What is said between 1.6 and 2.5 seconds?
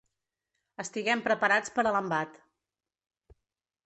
per a l’embat.